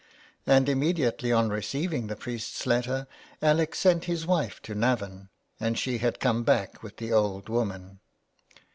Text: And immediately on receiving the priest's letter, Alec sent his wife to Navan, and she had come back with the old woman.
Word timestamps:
And 0.47 0.67
immediately 0.67 1.31
on 1.31 1.49
receiving 1.51 2.07
the 2.07 2.15
priest's 2.15 2.65
letter, 2.65 3.05
Alec 3.39 3.75
sent 3.75 4.05
his 4.05 4.25
wife 4.25 4.59
to 4.63 4.73
Navan, 4.73 5.29
and 5.59 5.77
she 5.77 5.99
had 5.99 6.19
come 6.19 6.41
back 6.43 6.81
with 6.81 6.97
the 6.97 7.13
old 7.13 7.49
woman. 7.49 7.99